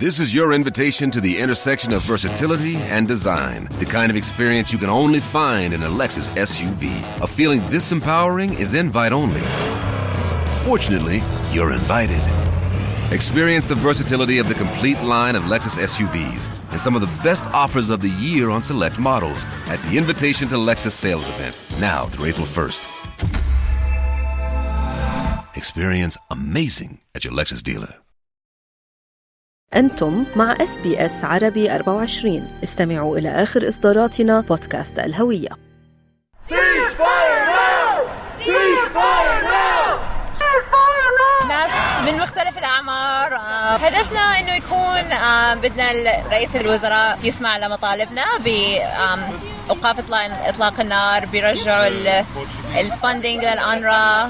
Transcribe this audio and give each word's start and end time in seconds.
This 0.00 0.18
is 0.18 0.34
your 0.34 0.54
invitation 0.54 1.10
to 1.10 1.20
the 1.20 1.38
intersection 1.38 1.92
of 1.92 2.00
versatility 2.00 2.76
and 2.76 3.06
design. 3.06 3.68
The 3.80 3.84
kind 3.84 4.08
of 4.08 4.16
experience 4.16 4.72
you 4.72 4.78
can 4.78 4.88
only 4.88 5.20
find 5.20 5.74
in 5.74 5.82
a 5.82 5.88
Lexus 5.90 6.30
SUV. 6.30 7.22
A 7.22 7.26
feeling 7.26 7.60
this 7.68 7.92
empowering 7.92 8.54
is 8.54 8.72
invite 8.72 9.12
only. 9.12 9.42
Fortunately, 10.64 11.22
you're 11.52 11.72
invited. 11.72 12.22
Experience 13.12 13.66
the 13.66 13.74
versatility 13.74 14.38
of 14.38 14.48
the 14.48 14.54
complete 14.54 14.98
line 15.02 15.36
of 15.36 15.42
Lexus 15.42 15.76
SUVs 15.76 16.48
and 16.70 16.80
some 16.80 16.94
of 16.94 17.02
the 17.02 17.22
best 17.22 17.44
offers 17.48 17.90
of 17.90 18.00
the 18.00 18.08
year 18.08 18.48
on 18.48 18.62
select 18.62 18.98
models 18.98 19.44
at 19.66 19.78
the 19.82 19.98
Invitation 19.98 20.48
to 20.48 20.54
Lexus 20.54 20.92
sales 20.92 21.28
event, 21.28 21.58
now 21.78 22.06
through 22.06 22.24
April 22.24 22.46
1st. 22.46 22.86
Experience 25.58 26.16
amazing 26.30 27.00
at 27.14 27.22
your 27.22 27.34
Lexus 27.34 27.62
dealer. 27.62 27.96
أنتم 29.76 30.24
مع 30.36 30.56
إس 30.60 30.78
بي 30.78 31.06
إس 31.06 31.24
عربي 31.24 31.74
24 31.74 32.48
استمعوا 32.64 33.18
إلى 33.18 33.42
آخر 33.42 33.68
إصداراتنا 33.68 34.40
بودكاست 34.40 34.98
الهوية. 34.98 35.48
ناس 41.48 41.72
من 42.06 42.18
مختلف 42.18 42.58
الأعمار. 42.58 43.34
هدفنا 43.86 44.20
إنه 44.40 44.54
يكون 44.54 45.04
بدنا 45.62 45.92
رئيس 46.30 46.56
الوزراء 46.56 47.18
يسمع 47.24 47.56
لمطالبنا 47.58 48.24
بإيقاف 48.44 49.49
إطلاق 49.70 49.98
إطلاق 50.48 50.80
النار 50.80 51.26
بيرجعوا 51.26 51.86
الفندنج 52.80 53.44
للأنرا. 53.44 54.22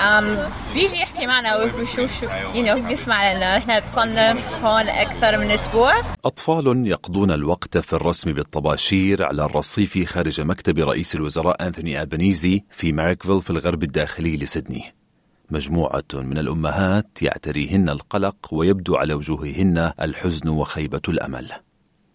آم، 0.00 0.50
بيجي 0.74 0.96
يحكي 0.96 1.26
معنا 1.26 1.56
ويشوف 1.56 2.20
شو 2.20 2.26
know 2.66 2.78
بيسمع 2.88 3.32
لنا. 3.32 3.56
إحنا 3.56 3.80
صلنا 3.80 4.30
هون 4.62 4.88
أكثر 4.88 5.38
من 5.38 5.50
أسبوع. 5.50 5.92
أطفال 6.24 6.86
يقضون 6.86 7.30
الوقت 7.30 7.78
في 7.78 7.92
الرسم 7.92 8.32
بالطباشير 8.32 9.24
على 9.24 9.44
الرصيف 9.44 10.12
خارج 10.12 10.40
مكتب 10.40 10.78
رئيس 10.78 11.14
الوزراء 11.14 11.66
أنثوني 11.66 12.02
ألبانيزي 12.02 12.64
في 12.70 12.92
ماركفيل 12.92 13.40
في 13.40 13.50
الغرب 13.50 13.82
الداخلي 13.82 14.36
لسيدني. 14.36 14.84
مجموعة 15.50 16.04
من 16.14 16.38
الأمهات 16.38 17.22
يعتريهن 17.22 17.88
القلق 17.88 18.36
ويبدو 18.52 18.96
على 18.96 19.14
وجوههن 19.14 19.92
الحزن 20.00 20.48
وخيبة 20.48 21.00
الأمل. 21.08 21.52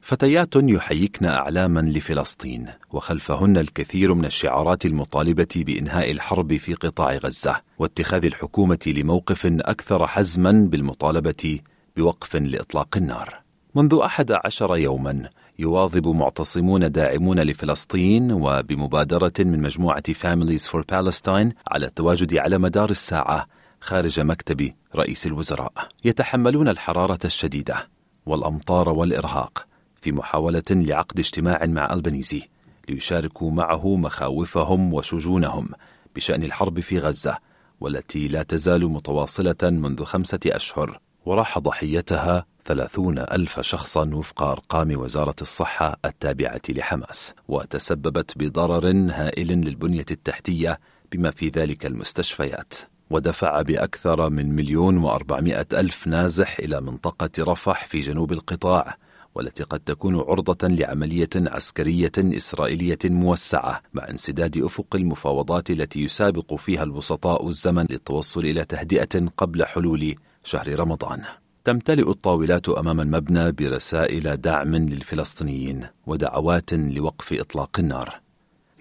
فتيات 0.06 0.56
يحيكن 0.56 1.26
أعلاما 1.26 1.80
لفلسطين 1.80 2.68
وخلفهن 2.92 3.58
الكثير 3.58 4.14
من 4.14 4.26
الشعارات 4.26 4.86
المطالبة 4.86 5.48
بإنهاء 5.56 6.12
الحرب 6.12 6.58
في 6.58 6.74
قطاع 6.74 7.16
غزة 7.16 7.62
واتخاذ 7.80 8.26
الحكومة 8.26 8.80
لموقف 8.88 9.46
أكثر 9.46 10.08
حزما 10.08 10.52
بالمطالبة 10.52 11.60
بوقف 11.98 12.36
لإطلاق 12.36 12.98
النار. 12.98 13.34
منذ 13.76 14.00
أحد 14.06 14.32
عشر 14.46 14.78
يوما 14.78 15.30
يواظب 15.60 16.08
معتصمون 16.08 16.92
داعمون 16.92 17.40
لفلسطين 17.40 18.32
وبمبادرة 18.32 19.34
من 19.40 19.62
مجموعة 19.62 20.04
Families 20.12 20.68
for 20.68 20.82
Palestine 20.82 21.54
على 21.68 21.86
التواجد 21.86 22.38
على 22.38 22.58
مدار 22.58 22.90
الساعة 22.90 23.48
خارج 23.82 24.20
مكتب 24.20 24.72
رئيس 24.96 25.26
الوزراء. 25.28 25.74
يتحملون 26.04 26.68
الحرارة 26.68 27.20
الشديدة 27.26 27.88
والأمطار 28.26 28.90
والإرهاق. 28.90 29.75
في 30.06 30.12
محاولة 30.12 30.64
لعقد 30.72 31.20
اجتماع 31.20 31.66
مع 31.66 31.94
ألبانيزي 31.94 32.42
ليشاركوا 32.90 33.52
معه 33.52 33.96
مخاوفهم 33.96 34.94
وشجونهم 34.94 35.70
بشأن 36.16 36.44
الحرب 36.44 36.80
في 36.80 37.00
غزة 37.00 37.38
والتي 37.80 38.28
لا 38.28 38.44
تزال 38.44 38.86
متواصلة 38.86 39.56
منذ 39.64 40.04
خمسة 40.04 40.40
أشهر. 40.46 41.00
وراح 41.26 41.60
ضحيتها 41.60 42.46
ثلاثون 42.66 43.20
ألف 43.20 43.60
شخصا 43.60 44.10
وفق 44.14 44.44
أرقام 44.44 45.00
وزارة 45.00 45.36
الصحة 45.42 45.98
التابعة 46.06 46.62
لحماس. 46.70 47.34
وتسببت 47.48 48.38
بضرر 48.38 48.92
هائل 49.12 49.48
للبنية 49.48 50.06
التحتية 50.12 50.80
بما 51.12 51.32
في 51.32 51.50
ذلك 51.50 51.86
المستشفيات. 51.86 52.74
ودفع 53.10 53.62
بأكثر 53.62 54.30
من 54.30 54.56
مليون 54.56 54.98
وأربعمائة 54.98 55.68
ألف 55.74 56.08
نازح 56.08 56.60
إلى 56.60 56.82
منطقة 56.82 57.30
رفح 57.40 57.86
في 57.86 58.00
جنوب 58.00 58.32
القطاع 58.32 58.98
والتي 59.36 59.64
قد 59.64 59.80
تكون 59.80 60.16
عرضة 60.16 60.68
لعملية 60.68 61.30
عسكرية 61.36 62.12
إسرائيلية 62.18 63.00
موسعة 63.06 63.82
مع 63.94 64.10
انسداد 64.10 64.58
أفق 64.58 64.96
المفاوضات 64.96 65.70
التي 65.70 66.04
يسابق 66.04 66.54
فيها 66.56 66.84
الوسطاء 66.84 67.48
الزمن 67.48 67.86
للتوصل 67.90 68.40
إلى 68.40 68.66
تهدئة 68.66 69.28
قبل 69.38 69.66
حلول 69.66 70.16
شهر 70.44 70.80
رمضان. 70.80 71.22
تمتلئ 71.64 72.10
الطاولات 72.10 72.70
أمام 72.70 73.02
المبنى 73.02 73.52
برسائل 73.52 74.38
دعم 74.38 74.76
للفلسطينيين 74.76 75.88
ودعوات 76.08 76.74
لوقف 76.74 77.34
إطلاق 77.34 77.80
النار. 77.80 78.25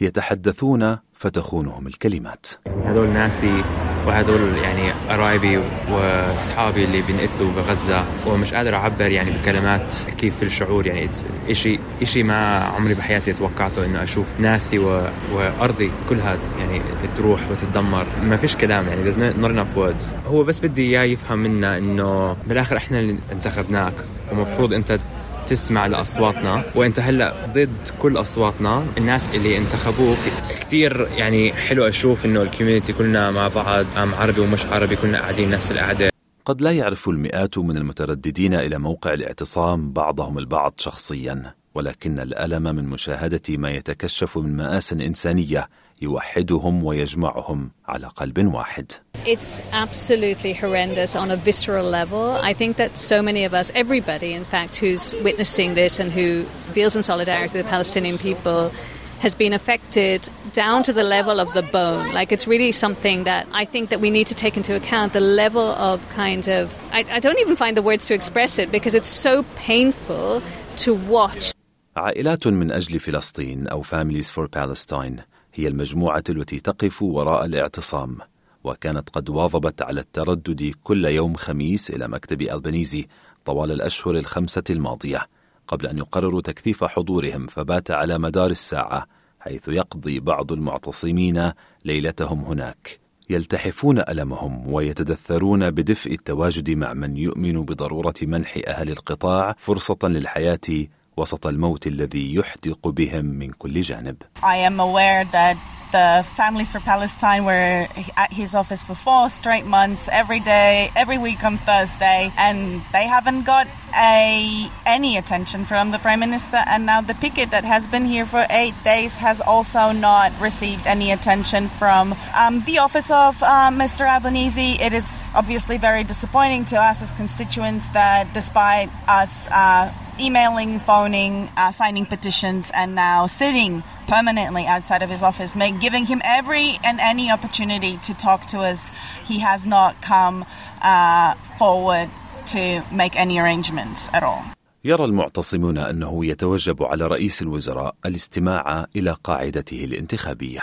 يتحدثون 0.01 0.99
فتخونهم 1.15 1.87
الكلمات. 1.87 2.47
هذول 2.85 3.09
ناسي 3.09 3.65
وهذول 4.07 4.59
يعني 4.59 4.93
قرايبي 5.09 5.59
واصحابي 5.91 6.85
اللي 6.85 7.03
بينقتلوا 7.03 7.53
بغزة. 7.53 8.05
ومش 8.27 8.55
قادر 8.55 8.75
أعبر 8.75 9.11
يعني 9.11 9.31
بكلمات 9.31 9.95
كيف 10.19 10.43
الشعور. 10.43 10.87
يعني 10.87 11.09
شيء 11.53 11.81
شيء 12.03 12.25
ما 12.25 12.59
عمري 12.59 12.95
بحياتي 12.95 13.33
توقعته 13.33 13.85
إنه 13.85 14.03
أشوف 14.03 14.27
ناسي 14.39 14.79
و... 14.79 15.03
وأرضي 15.33 15.91
كلها 16.09 16.37
يعني 16.59 16.81
تروح 17.17 17.41
وتتدمر. 17.51 18.07
ما 18.23 18.37
فيش 18.37 18.57
كلام 18.57 18.89
يعني 18.89 19.13
there's 19.13 19.17
not 19.17 20.27
هو 20.27 20.45
بس 20.45 20.61
بدي 20.61 20.83
إياه 20.83 21.03
يفهم 21.03 21.39
منا 21.39 21.79
إنه 21.79 22.37
بالآخر 22.47 22.77
إحنا 22.77 23.01
اللي 23.01 23.17
انتخبناك. 23.33 23.95
ومفروض 24.33 24.73
أنت 24.73 24.99
تسمع 25.47 25.87
لأصواتنا. 25.87 26.63
وإنت 26.75 27.01
هلأ 27.01 27.35
ضد 27.55 27.89
كل 27.99 28.17
أصواتنا. 28.17 28.85
الناس 28.99 29.35
اللي 29.35 29.59
انتخبوك 29.59 30.19
كثير 30.61 31.09
يعني 31.17 31.53
حلو 31.53 31.89
أشوف 31.89 32.25
إنه 32.25 32.43
الكوميونتي 32.43 32.93
كلنا 32.93 33.31
مع 33.31 33.49
بعض 33.49 33.87
أم 33.97 34.15
عربي 34.15 34.41
ومش 34.41 34.67
عربي 34.67 34.97
كلنا 34.97 35.19
قاعدين 35.21 35.51
نفس 35.51 35.73
القعدة. 35.73 36.11
قد 36.45 36.61
لا 36.61 36.71
يعرف 36.71 37.09
المئات 37.09 37.59
من 37.59 37.77
المترددين 37.77 38.55
إلى 38.55 38.79
موقع 38.79 39.13
الاعتصام 39.13 39.93
بعضهم 39.93 40.39
البعض 40.39 40.75
شخصيا 40.77 41.55
ولكن 41.75 42.19
الألم 42.19 42.63
من 42.63 42.85
مشاهدة 42.85 43.43
ما 43.49 43.71
يتكشف 43.71 44.39
من 44.39 44.57
مآس 44.57 44.93
إنسانية 44.93 45.69
يوحدهم 46.03 46.85
ويجمعهم 46.85 47.71
على 47.87 48.07
قلب 48.07 48.55
واحد. 48.55 48.93
It's 49.26 49.62
absolutely 49.72 50.54
horrendous 50.54 51.16
on 51.16 51.30
a 51.30 51.36
visceral 51.36 51.86
level. 51.86 52.32
I 52.32 52.54
think 52.54 52.78
that 52.78 52.98
so 52.98 53.22
many 53.22 53.44
of 53.44 53.54
us, 53.54 53.72
everybody 53.76 54.34
in 54.34 54.46
fact, 54.46 54.78
who's 54.78 55.14
witnessing 55.24 55.76
this 55.76 56.00
and 56.00 56.12
who 56.12 56.46
feels 56.74 56.96
in 56.96 57.04
solidarity 57.04 57.58
with 57.58 57.66
the 57.66 57.70
Palestinian 57.70 58.18
people, 58.18 58.72
has 59.20 59.36
been 59.36 59.54
affected 59.54 60.30
down 60.54 60.84
to 60.84 60.94
the 60.94 61.04
level 61.04 61.40
of 61.40 61.54
the 61.54 61.62
bone. 61.62 62.14
Like 62.14 62.32
it's 62.32 62.48
really 62.48 62.72
something 62.72 63.26
that 63.26 63.46
I 63.52 63.66
think 63.66 63.90
that 63.90 64.00
we 64.00 64.10
need 64.10 64.28
to 64.28 64.36
take 64.36 64.56
into 64.56 64.76
account 64.76 65.12
the 65.14 65.20
level 65.20 65.68
of 65.90 66.08
kind 66.10 66.48
of 66.48 66.74
I, 66.92 67.04
I 67.18 67.20
don't 67.20 67.40
even 67.40 67.56
find 67.56 67.76
the 67.76 67.82
words 67.82 68.06
to 68.08 68.14
express 68.14 68.58
it 68.60 68.72
because 68.72 68.96
it's 68.96 69.10
so 69.10 69.44
painful 69.56 70.42
to 70.78 70.94
watch. 70.96 71.54
عائلات 71.98 72.48
من 72.48 72.72
أجل 72.72 73.00
فلسطين 73.00 73.68
أو 73.68 73.84
Families 73.84 74.30
for 74.30 74.48
Palestine 74.48 75.22
هي 75.54 75.68
المجموعة 75.68 76.24
التي 76.30 76.60
تقف 76.60 77.02
وراء 77.02 77.46
الاعتصام 77.46 78.18
وكانت 78.65 79.09
قد 79.11 79.31
واظبت 79.31 79.83
على 79.83 80.01
التردد 80.01 80.75
كل 80.85 81.05
يوم 81.05 81.35
خميس 81.35 81.91
إلى 81.91 82.09
مكتب 82.09 82.43
ألبانيزي 82.43 83.07
طوال 83.45 83.73
الأشهر 83.73 84.17
الخمسة 84.17 84.65
الماضية 84.71 85.27
قبل 85.69 85.87
أن 85.87 85.99
يقرروا 85.99 86.41
تكثيف 86.41 86.85
حضورهم 86.85 87.47
فبات 87.47 87.91
على 87.91 88.19
مدار 88.19 88.51
الساعة 88.51 89.07
حيث 89.41 89.69
يقضي 89.69 90.21
بعض 90.21 90.53
المعتصمين 90.53 91.53
ليلتهم 91.85 92.45
هناك. 92.45 93.05
يلتحفون 93.31 93.99
ألمهم 93.99 94.73
ويتدثرون 94.73 95.71
بدفء 95.71 96.13
التواجد 96.13 96.71
مع 96.71 96.95
من 96.95 97.17
يؤمن 97.17 97.65
بضرورة 97.65 98.15
منح 98.23 98.61
أهل 98.67 98.91
القطاع 98.91 99.55
فرصة 99.59 99.99
للحياة 100.05 100.87
وسط 101.18 101.48
الموت 101.48 101.88
الذي 101.88 102.34
يحدق 102.34 102.88
بهم 102.88 103.26
من 103.26 103.52
كل 103.52 103.82
جانب. 103.82 104.16
I 104.44 104.58
am 104.58 104.80
aware 104.80 105.26
that 105.26 105.58
the 105.92 106.26
Families 106.36 106.72
for 106.72 106.80
Palestine 106.80 107.46
were 107.46 107.88
at 108.16 108.32
his 108.32 108.54
office 108.54 108.84
for 108.84 108.96
four 108.96 109.30
straight 109.30 109.66
months, 109.66 110.08
every 110.12 110.40
day, 110.40 110.92
every 110.96 111.18
week 111.18 111.44
on 111.44 111.58
Thursday, 111.58 112.32
and 112.38 112.82
they 112.92 113.06
haven't 113.08 113.44
got 113.44 113.68
a 113.96 114.70
any 114.86 115.18
attention 115.18 115.66
from 115.66 115.92
the 115.92 116.00
Prime 116.00 116.20
Minister. 116.20 116.58
And 116.58 116.86
now 116.86 117.02
the 117.02 117.16
picket 117.16 117.52
that 117.52 117.66
has 117.66 117.88
been 117.88 118.06
here 118.06 118.26
for 118.26 118.46
eight 118.50 118.76
days 118.84 119.18
has 119.18 119.42
also 119.42 119.92
not 119.92 120.32
received 120.40 120.86
any 120.86 121.12
attention 121.12 121.70
from 121.70 122.16
um, 122.36 122.64
the 122.66 122.80
office 122.80 123.10
of 123.10 123.42
uh, 123.42 123.70
Mr. 123.72 124.08
Albanese. 124.08 124.78
It 124.80 124.94
is 124.94 125.32
obviously 125.34 125.78
very 125.78 126.04
disappointing 126.04 126.66
to 126.66 126.78
us 126.78 127.02
as 127.02 127.12
constituents 127.14 127.90
that 127.90 128.32
despite 128.34 128.90
us 129.08 129.48
uh, 129.48 129.92
emailing, 130.20 130.80
phoning, 130.80 131.50
uh, 131.58 131.72
signing 131.72 132.06
petitions, 132.06 132.72
and 132.74 132.96
now 132.96 133.26
sitting 133.28 133.84
permanently 134.08 134.66
outside 134.66 135.02
of 135.02 135.10
his 135.10 135.24
office, 135.24 135.56
make, 135.56 135.80
giving 135.80 136.06
him 136.06 136.22
every 136.24 136.80
and 136.84 137.00
any 137.00 137.32
opportunity 137.32 137.98
to 138.08 138.14
talk 138.14 138.48
to 138.48 138.60
us. 138.60 138.92
He 139.26 139.40
has 139.40 139.66
not 139.66 140.02
come 140.02 140.46
uh, 140.82 141.36
forward 141.58 142.10
to 142.48 142.84
make 142.92 143.16
any 143.16 143.40
arrangements 143.40 144.10
at 144.14 144.24
all. 144.24 144.44
يرى 144.84 145.06
المعتصمون 145.06 145.78
أنه 145.78 146.26
يتوجب 146.26 146.84
على 146.84 147.08
رئيس 147.08 147.42
الوزراء 147.42 147.96
الاستماع 148.06 148.86
إلى 148.96 149.16
قاعدته 149.24 149.84
الانتخابية. 149.86 150.62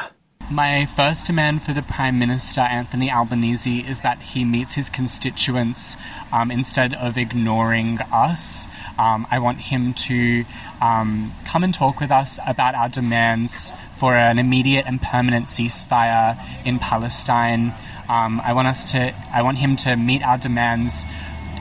my 0.52 0.86
first 0.86 1.28
demand 1.28 1.64
for 1.64 1.72
the 1.72 1.82
Prime 1.82 2.20
Minister, 2.20 2.60
Anthony 2.60 3.10
Albanese, 3.10 3.88
is 3.88 4.02
that 4.02 4.20
he 4.20 4.44
meets 4.44 4.74
his 4.74 4.90
constituents 4.90 5.96
um, 6.34 6.52
instead 6.52 6.94
of 6.94 7.18
ignoring 7.18 8.00
us. 8.12 8.68
Um, 9.00 9.26
I 9.32 9.40
want 9.40 9.62
him 9.62 9.94
to 9.94 10.44
um, 10.82 11.34
come 11.46 11.64
and 11.64 11.74
talk 11.74 12.02
with 12.02 12.12
us 12.12 12.38
about 12.46 12.76
our 12.76 12.90
demands 12.90 13.72
for 13.96 14.14
an 14.14 14.40
immediate 14.40 14.86
and 14.86 15.02
permanent 15.02 15.46
ceasefire 15.46 16.38
in 16.66 16.80
Palestine. 16.80 17.74
Um, 18.10 18.42
I 18.42 18.52
want 18.52 18.68
us 18.68 18.92
to. 18.92 19.16
I 19.34 19.44
want 19.44 19.58
him 19.60 19.78
to 19.78 19.96
meet 19.96 20.22
our 20.22 20.38
demands 20.38 21.06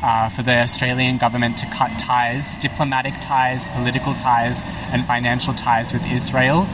uh, 0.03 0.31
for 0.31 0.43
the 0.43 0.63
Australian 0.63 1.19
government 1.19 1.59
to 1.59 1.67
cut 1.67 1.97
ties, 1.97 2.57
diplomatic 2.57 3.15
ties, 3.21 3.69
political 3.69 4.15
ties, 4.15 4.63
and 4.93 5.05
financial 5.05 5.55
ties 5.55 5.93
with 5.93 6.05
Israel. 6.11 6.67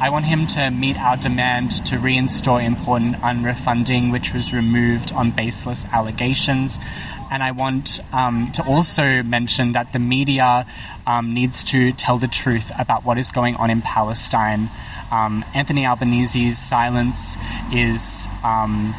I 0.00 0.10
want 0.10 0.24
him 0.24 0.46
to 0.48 0.70
meet 0.70 0.98
our 0.98 1.16
demand 1.16 1.70
to 1.86 1.96
reinstall 1.96 2.62
important 2.62 3.16
unrefunding, 3.16 4.12
which 4.12 4.34
was 4.34 4.52
removed 4.52 5.12
on 5.12 5.30
baseless 5.30 5.86
allegations. 5.92 6.78
And 7.30 7.42
I 7.42 7.52
want 7.52 8.00
um, 8.12 8.52
to 8.52 8.64
also 8.64 9.22
mention 9.22 9.72
that 9.72 9.92
the 9.92 9.98
media 9.98 10.66
um, 11.06 11.32
needs 11.32 11.64
to 11.64 11.92
tell 11.92 12.18
the 12.18 12.28
truth 12.28 12.70
about 12.78 13.04
what 13.04 13.18
is 13.18 13.30
going 13.30 13.56
on 13.56 13.70
in 13.70 13.82
Palestine. 13.82 14.68
Um, 15.10 15.44
Anthony 15.54 15.84
Albanese's 15.84 16.58
silence 16.58 17.36
is 17.72 18.26
um, 18.42 18.94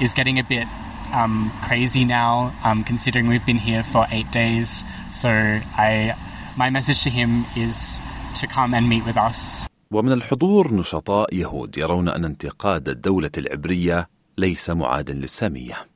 is 0.00 0.14
getting 0.14 0.38
a 0.38 0.44
bit 0.44 0.66
um, 1.12 1.52
crazy 1.64 2.04
now, 2.04 2.54
um, 2.64 2.84
considering 2.84 3.28
we've 3.28 3.46
been 3.46 3.56
here 3.56 3.82
for 3.82 4.06
eight 4.10 4.30
days. 4.30 4.84
So 5.12 5.28
I, 5.28 6.16
my 6.56 6.70
message 6.70 7.02
to 7.04 7.10
him 7.10 7.44
is 7.56 8.00
to 8.36 8.46
come 8.46 8.74
and 8.74 8.88
meet 8.88 9.04
with 9.04 9.16
us. 9.16 9.66
ومن 9.90 10.12
الحضور 10.12 10.74
نشطاء 10.74 11.34
يهود 11.34 11.78
يرون 11.78 12.08
أن 12.08 12.24
انتقاد 12.24 12.88
الدولة 12.88 13.30
العبرية 13.38 14.08
ليس 14.38 14.70
معادا 14.70 15.12
للسامية. 15.12 15.86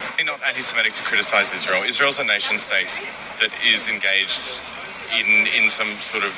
In 5.13 5.47
in 5.49 5.71
some 5.71 5.93
sort 6.01 6.25
of 6.25 6.33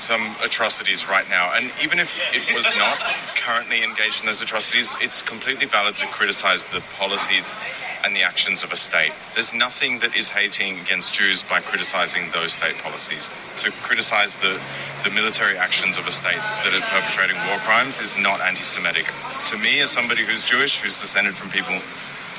some 0.00 0.36
atrocities 0.44 1.08
right 1.08 1.28
now, 1.30 1.52
and 1.54 1.70
even 1.82 1.98
if 1.98 2.20
it 2.32 2.54
was 2.54 2.66
not 2.76 2.98
currently 3.36 3.82
engaged 3.82 4.20
in 4.20 4.26
those 4.26 4.42
atrocities, 4.42 4.92
it's 5.00 5.22
completely 5.22 5.66
valid 5.66 5.96
to 5.96 6.06
criticize 6.06 6.64
the 6.64 6.80
policies 6.98 7.56
and 8.04 8.14
the 8.14 8.22
actions 8.22 8.62
of 8.62 8.70
a 8.70 8.76
state. 8.76 9.12
There's 9.34 9.54
nothing 9.54 10.00
that 10.00 10.14
is 10.14 10.28
hating 10.28 10.80
against 10.80 11.14
Jews 11.14 11.42
by 11.42 11.60
criticizing 11.60 12.30
those 12.32 12.52
state 12.52 12.76
policies. 12.78 13.30
To 13.58 13.70
criticize 13.82 14.36
the, 14.36 14.60
the 15.04 15.10
military 15.10 15.56
actions 15.56 15.96
of 15.96 16.06
a 16.06 16.12
state 16.12 16.36
that 16.36 16.72
are 16.74 16.84
perpetrating 16.92 17.36
war 17.48 17.58
crimes 17.58 18.00
is 18.00 18.16
not 18.18 18.40
anti 18.42 18.62
Semitic. 18.62 19.06
To 19.46 19.58
me, 19.58 19.80
as 19.80 19.90
somebody 19.90 20.24
who's 20.24 20.44
Jewish, 20.44 20.80
who's 20.80 21.00
descended 21.00 21.34
from 21.34 21.50
people 21.50 21.80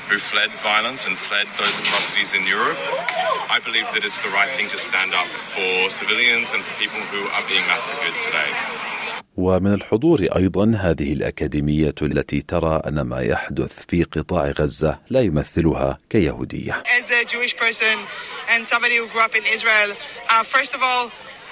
who 0.08 0.16
fled 0.18 0.50
violence 0.72 1.02
and 1.08 1.14
fled 1.28 1.46
those 1.60 1.74
atrocities 1.82 2.30
in 2.38 2.42
Europe, 2.56 2.78
I 3.56 3.58
believe 3.66 3.88
that 3.94 4.02
it's 4.08 4.20
the 4.26 4.32
right 4.38 4.52
thing 4.56 4.68
to 4.74 4.78
stand 4.88 5.10
up 5.20 5.28
for 5.54 5.72
civilians 6.00 6.48
and 6.54 6.60
for 6.66 6.74
people 6.82 7.02
who 7.12 7.22
are 7.36 7.44
being 7.52 7.64
massacred 7.72 8.14
today. 8.26 8.50
ومن 9.36 9.74
الحضور 9.74 10.20
أيضا 10.36 10.72
هذه 10.76 11.12
الاكاديميه 11.12 11.94
التي 12.02 12.42
ترى 12.42 12.82
ان 12.86 13.00
ما 13.00 13.20
يحدث 13.20 13.72
في 13.88 14.04
قطاع 14.04 14.50
غزه 14.50 14.98
لا 15.10 15.20
يمثلها 15.20 15.98
كيهوديه. 16.10 16.82
As 16.82 17.10
a 17.10 17.24
Jewish 17.24 17.56
person 17.56 17.98
and 18.54 18.64
somebody 18.64 18.96
who 18.96 19.06
grew 19.06 19.20
up 19.20 19.36
in 19.36 19.44
Israel, 19.54 19.90
uh, 20.30 20.42
first 20.42 20.74
of 20.74 20.80
all, 20.82 21.10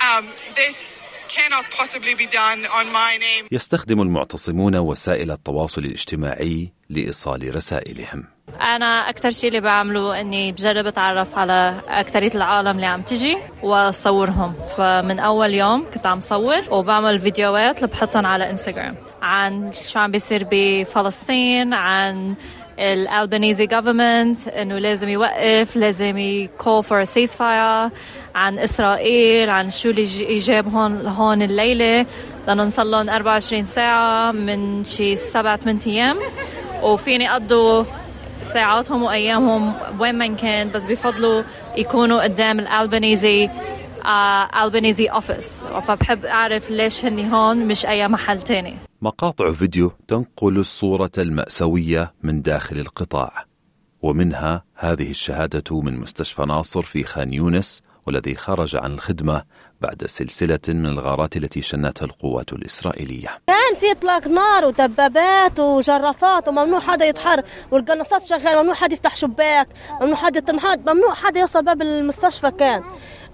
um, 0.08 0.24
this 0.54 1.02
cannot 1.28 1.64
possibly 1.80 2.14
be 2.14 2.26
done 2.26 2.60
on 2.78 2.86
my 2.92 3.18
name. 3.18 3.48
يستخدم 3.52 4.00
المعتصمون 4.00 4.76
وسائل 4.76 5.30
التواصل 5.30 5.84
الاجتماعي 5.84 6.72
لايصال 6.90 7.54
رسائلهم. 7.56 8.33
أنا 8.64 9.08
أكثر 9.08 9.30
شيء 9.30 9.48
اللي 9.48 9.60
بعمله 9.60 10.20
إني 10.20 10.52
بجرب 10.52 10.86
أتعرف 10.86 11.38
على 11.38 11.74
أكثرية 11.88 12.30
العالم 12.34 12.70
اللي 12.70 12.86
عم 12.86 13.02
تجي 13.02 13.38
وصورهم 13.62 14.54
فمن 14.76 15.18
أول 15.18 15.54
يوم 15.54 15.86
كنت 15.94 16.06
عم 16.06 16.20
صور 16.20 16.62
وبعمل 16.70 17.20
فيديوهات 17.20 17.76
اللي 17.76 17.88
بحطهم 17.88 18.26
على 18.26 18.50
انستغرام 18.50 18.96
عن 19.22 19.70
شو 19.72 19.98
عم 19.98 20.10
بيصير 20.10 20.46
بفلسطين 20.50 21.74
عن 21.74 22.34
الألبانيزي 22.78 23.66
government 23.68 24.56
إنه 24.56 24.78
لازم 24.78 25.08
يوقف 25.08 25.76
لازم 25.76 26.18
ي 26.18 26.82
call 26.82 27.04
for 27.04 27.36
ceasefire 27.36 27.90
عن 28.34 28.58
إسرائيل 28.58 29.50
عن 29.50 29.70
شو 29.70 29.90
اللي 29.90 30.38
جاب 30.38 30.74
هون 30.74 31.06
هون 31.06 31.42
الليلة. 31.42 32.06
لأنه 32.46 32.68
صار 32.68 32.86
لهم 32.86 33.08
24 33.10 33.62
ساعة 33.62 34.32
من 34.32 34.84
شي 34.84 35.16
سبعة 35.16 35.56
ثمان 35.56 35.78
أيام. 35.86 36.18
وفيني 36.82 37.24
يقضوا 37.24 37.84
ساعاتهم 38.44 39.02
وأيامهم 39.02 39.74
وين 40.00 40.14
ما 40.14 40.26
كان 40.26 40.70
بس 40.70 40.86
بفضلوا 40.86 41.42
يكونوا 41.76 42.22
قدام 42.22 42.60
الألبانيزي 42.60 43.50
ألبانيزي 44.64 45.06
office 45.06 45.66
فبحب 45.66 46.24
أعرف 46.24 46.70
ليش 46.70 47.04
هني 47.04 47.32
هون 47.32 47.66
مش 47.66 47.86
أي 47.86 48.08
محل 48.08 48.40
تاني. 48.40 48.76
مقاطع 49.02 49.52
فيديو 49.52 49.92
تنقل 50.08 50.58
الصورة 50.58 51.10
المأساوية 51.18 52.12
من 52.22 52.42
داخل 52.42 52.78
القطاع 52.78 53.44
ومنها 54.02 54.64
هذه 54.74 55.10
الشهادة 55.10 55.80
من 55.80 55.98
مستشفى 55.98 56.42
ناصر 56.42 56.82
في 56.82 57.04
خان 57.04 57.32
يونس 57.32 57.82
والذي 58.06 58.34
خرج 58.34 58.76
عن 58.76 58.92
الخدمة 58.92 59.42
بعد 59.84 60.04
سلسلة 60.06 60.58
من 60.68 60.86
الغارات 60.86 61.36
التي 61.36 61.62
شنتها 61.62 62.06
القوات 62.06 62.52
الإسرائيلية. 62.52 63.28
كان 63.46 63.74
في 63.80 63.90
إطلاق 63.90 64.28
نار 64.28 64.66
ودبابات 64.66 65.60
وجرافات 65.60 66.48
وممنوع 66.48 66.80
حدا 66.80 67.04
يتحرك. 67.04 67.44
والقناصات 67.70 68.22
شغالة 68.22 68.60
ممنوع 68.60 68.74
حدا 68.74 68.94
يفتح 68.94 69.16
شباك 69.16 69.68
ممنوع 70.00 70.16
حدا 70.16 70.52
ممنوع 70.86 71.14
حدا 71.14 71.40
يوصل 71.40 71.64
باب 71.64 71.82
المستشفى 71.82 72.50
كان. 72.50 72.82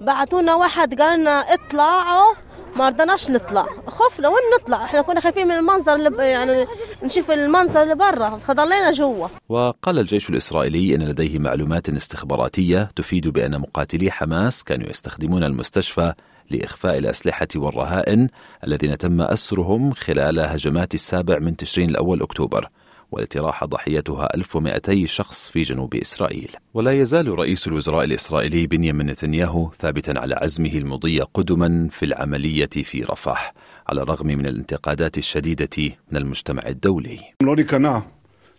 بعتونا 0.00 0.54
واحد 0.54 1.00
قال 1.00 1.20
لنا 1.20 1.30
اطلعوا 1.54 2.34
ما 2.76 2.88
رضناش 2.88 3.30
نطلع. 3.30 3.66
خفنا 3.86 4.28
وين 4.28 4.38
نطلع؟ 4.60 4.84
إحنا 4.84 5.02
كنا 5.02 5.20
خايفين 5.20 5.48
من 5.48 5.54
المنظر 5.54 5.94
اللي 5.94 6.30
يعني 6.30 6.66
نشوف 7.02 7.30
المنظر 7.30 7.82
اللي 7.82 7.94
برا. 7.94 8.30
فضلينا 8.30 8.90
جوا. 8.90 9.28
وقال 9.48 9.98
الجيش 9.98 10.30
الإسرائيلي 10.30 10.94
أن 10.94 11.02
لديه 11.02 11.38
معلومات 11.38 11.88
استخباراتية 11.88 12.88
تفيد 12.96 13.28
بأن 13.28 13.58
مقاتلي 13.58 14.10
حماس 14.10 14.64
كانوا 14.64 14.90
يستخدمون 14.90 15.44
المستشفى 15.44 16.12
لإخفاء 16.50 16.98
الأسلحة 16.98 17.48
والرهائن 17.56 18.28
الذين 18.66 18.98
تم 18.98 19.20
أسرهم 19.20 19.92
خلال 19.92 20.40
هجمات 20.40 20.94
السابع 20.94 21.38
من 21.38 21.56
تشرين 21.56 21.90
الأول 21.90 22.22
أكتوبر 22.22 22.68
والتي 23.12 23.38
راح 23.38 23.64
ضحيتها 23.64 24.34
1200 24.34 25.06
شخص 25.06 25.50
في 25.50 25.62
جنوب 25.62 25.94
إسرائيل. 25.94 26.50
ولا 26.74 26.92
يزال 26.92 27.38
رئيس 27.38 27.66
الوزراء 27.66 28.04
الإسرائيلي 28.04 28.66
بنيامين 28.66 29.06
نتنياهو 29.06 29.70
ثابتا 29.78 30.14
على 30.16 30.34
عزمه 30.34 30.72
المضي 30.72 31.20
قدما 31.20 31.88
في 31.90 32.04
العملية 32.04 32.66
في 32.66 33.00
رفح 33.00 33.52
على 33.88 34.02
الرغم 34.02 34.26
من 34.26 34.46
الانتقادات 34.46 35.18
الشديدة 35.18 35.94
من 36.10 36.16
المجتمع 36.16 36.62
الدولي. 36.66 37.18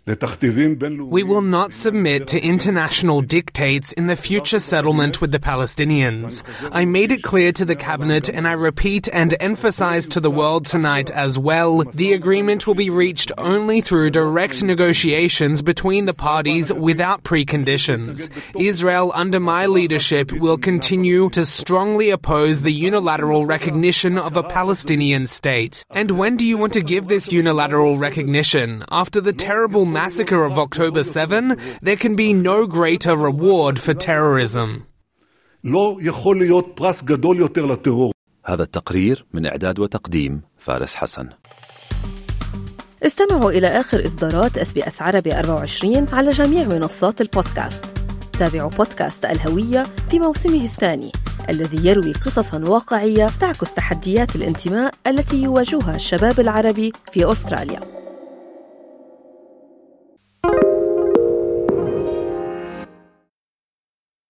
We 0.08 1.22
will 1.22 1.44
not 1.44 1.74
submit 1.74 2.28
to 2.30 2.42
international 2.42 3.22
dictates 3.22 3.94
in 3.94 4.08
the 4.08 4.16
future 4.16 4.60
settlement 4.60 5.22
with 5.22 5.32
the 5.32 5.38
Palestinians. 5.38 6.44
I 6.72 6.86
made 6.86 7.12
it 7.12 7.22
clear 7.22 7.52
to 7.52 7.66
the 7.66 7.76
cabinet 7.76 8.28
and 8.28 8.48
I 8.48 8.54
repeat 8.54 9.08
and 9.14 9.36
emphasize 9.40 10.08
to 10.08 10.20
the 10.20 10.32
world 10.32 10.66
tonight 10.66 11.12
as 11.12 11.38
well, 11.38 11.84
the 11.84 12.14
agreement 12.14 12.66
will 12.66 12.74
be 12.74 12.90
reached 12.90 13.32
only 13.38 13.80
through 13.80 14.10
direct 14.10 14.64
negotiations 14.64 15.62
between 15.62 16.06
the 16.06 16.16
parties 16.16 16.74
without 16.74 17.22
preconditions. 17.22 18.28
Israel 18.60 19.12
under 19.14 19.40
my 19.40 19.68
leadership 19.68 20.32
will 20.32 20.58
continue 20.58 21.30
to 21.30 21.46
strongly 21.46 22.10
oppose 22.10 22.64
the 22.64 22.74
unilateral 22.74 23.46
recognition 23.46 24.18
of 24.18 24.36
a 24.36 24.42
Palestinian 24.42 25.28
state. 25.28 25.86
And 25.92 26.18
when 26.18 26.38
do 26.38 26.46
you 26.46 26.58
want 26.58 26.74
to 26.74 26.82
give 26.82 27.08
this 27.08 27.32
unilateral 27.32 28.00
recognition? 28.00 28.84
After 28.90 29.22
the 29.22 29.34
terrible 29.34 29.92
massacre 30.02 30.44
of 30.50 30.54
October 30.66 31.04
7, 31.04 31.56
there 31.88 32.00
can 32.04 32.16
be 32.16 32.30
no 32.34 32.58
greater 32.78 33.16
reward 33.30 33.76
for 33.86 33.94
terrorism. 33.94 34.70
هذا 38.46 38.64
التقرير 38.64 39.26
من 39.34 39.46
إعداد 39.46 39.80
وتقديم 39.80 40.42
فارس 40.58 40.96
حسن. 40.96 41.30
استمعوا 43.04 43.52
إلى 43.52 43.68
آخر 43.68 44.06
إصدارات 44.06 44.58
اس 44.58 44.74
بي 44.74 44.88
اس 44.88 45.02
عربي 45.02 45.40
24 45.40 46.08
على 46.14 46.30
جميع 46.30 46.64
منصات 46.68 47.22
البودكاست. 47.22 47.86
تابعوا 48.40 48.70
بودكاست 48.70 49.26
الهوية 49.26 49.86
في 50.10 50.20
موسمه 50.20 50.66
الثاني 50.66 51.12
الذي 51.50 51.88
يروي 51.88 52.14
قصصا 52.14 52.64
واقعية 52.68 53.30
تعكس 53.40 53.74
تحديات 53.74 54.36
الانتماء 54.36 54.94
التي 55.08 55.44
يواجهها 55.44 55.96
الشباب 55.96 56.40
العربي 56.40 56.94
في 57.12 57.32
أستراليا. 57.32 58.01